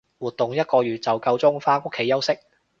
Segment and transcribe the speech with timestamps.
[0.17, 2.35] 活動一個月就夠鐘返屋企休息